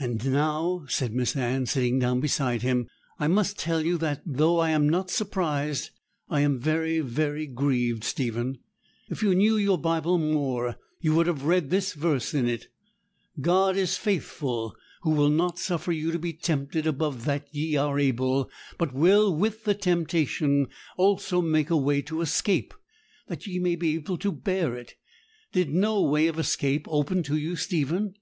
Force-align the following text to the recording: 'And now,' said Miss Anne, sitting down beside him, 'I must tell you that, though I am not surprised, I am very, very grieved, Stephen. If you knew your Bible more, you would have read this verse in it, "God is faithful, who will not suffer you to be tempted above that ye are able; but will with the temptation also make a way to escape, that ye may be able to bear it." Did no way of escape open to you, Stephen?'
'And 0.00 0.32
now,' 0.32 0.84
said 0.88 1.14
Miss 1.14 1.36
Anne, 1.36 1.66
sitting 1.66 2.00
down 2.00 2.18
beside 2.18 2.62
him, 2.62 2.88
'I 3.20 3.28
must 3.28 3.56
tell 3.56 3.86
you 3.86 3.96
that, 3.98 4.20
though 4.26 4.58
I 4.58 4.70
am 4.70 4.88
not 4.88 5.10
surprised, 5.12 5.90
I 6.28 6.40
am 6.40 6.58
very, 6.58 6.98
very 6.98 7.46
grieved, 7.46 8.02
Stephen. 8.02 8.58
If 9.08 9.22
you 9.22 9.32
knew 9.32 9.56
your 9.56 9.78
Bible 9.78 10.18
more, 10.18 10.74
you 11.00 11.14
would 11.14 11.28
have 11.28 11.44
read 11.44 11.70
this 11.70 11.92
verse 11.92 12.34
in 12.34 12.48
it, 12.48 12.66
"God 13.40 13.76
is 13.76 13.96
faithful, 13.96 14.74
who 15.02 15.10
will 15.10 15.30
not 15.30 15.60
suffer 15.60 15.92
you 15.92 16.10
to 16.10 16.18
be 16.18 16.32
tempted 16.32 16.84
above 16.84 17.24
that 17.26 17.46
ye 17.54 17.76
are 17.76 17.96
able; 18.00 18.50
but 18.76 18.92
will 18.92 19.32
with 19.36 19.62
the 19.62 19.74
temptation 19.76 20.66
also 20.96 21.40
make 21.40 21.70
a 21.70 21.76
way 21.76 22.02
to 22.02 22.22
escape, 22.22 22.74
that 23.28 23.46
ye 23.46 23.60
may 23.60 23.76
be 23.76 23.94
able 23.94 24.18
to 24.18 24.32
bear 24.32 24.74
it." 24.76 24.96
Did 25.52 25.70
no 25.72 26.02
way 26.02 26.26
of 26.26 26.40
escape 26.40 26.86
open 26.90 27.22
to 27.22 27.36
you, 27.36 27.54
Stephen?' 27.54 28.14